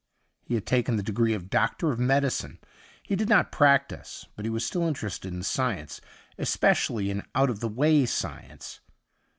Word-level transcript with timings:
He 0.41 0.55
had 0.55 0.65
taken 0.65 0.95
the 0.95 1.03
degree 1.03 1.35
of 1.35 1.51
Doctor 1.51 1.91
of 1.91 1.99
Medicine; 1.99 2.57
he 3.03 3.15
did 3.15 3.29
not 3.29 3.51
practise, 3.51 4.25
but 4.35 4.45
he 4.45 4.49
was 4.49 4.65
still 4.65 4.87
interested 4.87 5.31
in 5.31 5.43
science, 5.43 6.01
especially 6.39 7.11
in 7.11 7.21
out 7.35 7.51
of 7.51 7.59
the 7.59 7.69
way 7.69 8.07
science. 8.07 8.79